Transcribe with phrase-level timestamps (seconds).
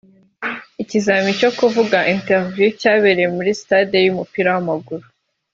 [0.81, 5.05] Ikizamini cyo kuvuga (interview) cyabereye muri sitade y’umupira w’amaguru